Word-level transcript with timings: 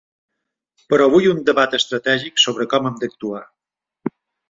Però 0.93 1.07
vull 1.17 1.27
un 1.33 1.45
debat 1.51 1.77
estratègic 1.81 2.43
sobre 2.47 2.69
com 2.75 2.91
hem 2.93 2.99
d’actuar. 3.05 3.47